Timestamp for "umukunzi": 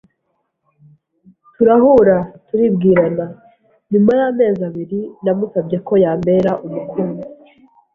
6.65-7.25